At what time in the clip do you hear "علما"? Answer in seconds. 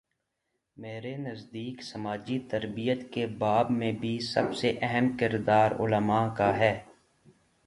5.71-6.27